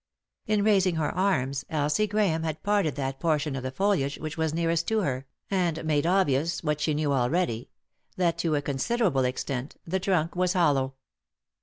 In 0.47 0.63
raising 0.63 0.95
her 0.95 1.13
arms 1.15 1.63
Elsie 1.69 2.07
Grahame 2.07 2.43
had 2.43 2.63
parted 2.63 2.95
that 2.95 3.19
portion 3.19 3.55
of 3.55 3.61
the 3.61 3.69
foliage 3.69 4.17
which 4.17 4.35
was 4.35 4.51
nearest 4.51 4.87
to 4.87 5.01
her, 5.01 5.27
and 5.51 5.85
made 5.85 6.07
obvious 6.07 6.63
what 6.63 6.81
she 6.81 6.95
knew 6.95 7.13
already, 7.13 7.69
that 8.17 8.35
to 8.39 8.55
a 8.55 8.63
considerable 8.63 9.25
extent 9.25 9.75
the 9.85 9.99
trunk 9.99 10.35
was 10.35 10.53
hollow. 10.53 10.95